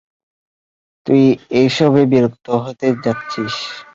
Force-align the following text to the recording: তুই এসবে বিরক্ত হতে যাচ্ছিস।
তুই 1.07 1.23
এসবে 1.61 2.01
বিরক্ত 2.11 2.47
হতে 2.63 2.87
যাচ্ছিস। 3.03 3.55